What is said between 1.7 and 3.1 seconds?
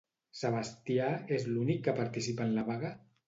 que participa en la vaga?